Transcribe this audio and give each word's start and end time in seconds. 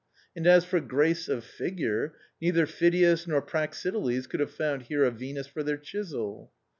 And 0.35 0.47
as 0.47 0.65
for 0.65 0.79
grace 0.79 1.29
of 1.29 1.43
figure 1.43 2.15
Neither 2.41 2.65
Phidias 2.65 3.27
nor 3.27 3.39
Praxitiles 3.39 4.25
could 4.27 4.39
have 4.39 4.49
found 4.49 4.81
here 4.85 5.03
a 5.03 5.11
Venus 5.11 5.45
for 5.45 5.61
their 5.61 5.77
chisel. 5.77 6.51